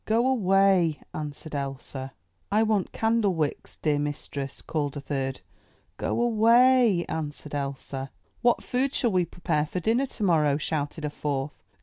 *'Go 0.05 0.25
away!" 0.27 0.99
answered 1.13 1.53
Elsa. 1.53 2.11
"I 2.51 2.63
want 2.63 2.91
candlewicks, 2.91 3.77
dear 3.83 3.99
mistress," 3.99 4.63
called 4.63 4.97
a 4.97 4.99
third. 4.99 5.41
"Go 5.97 6.19
away!" 6.21 7.05
answered 7.07 7.53
Elsa. 7.53 8.09
"What 8.41 8.63
food 8.63 8.95
shall 8.95 9.11
we 9.11 9.25
prepare 9.25 9.67
for 9.67 9.79
dinner 9.79 10.07
tomorrow?" 10.07 10.57
shouted 10.57 11.05
a 11.05 11.11
fourth. 11.11 11.61